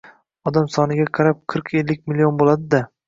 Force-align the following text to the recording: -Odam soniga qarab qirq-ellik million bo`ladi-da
-Odam 0.49 0.69
soniga 0.75 1.05
qarab 1.19 1.43
qirq-ellik 1.55 2.03
million 2.13 2.41
bo`ladi-da 2.41 2.81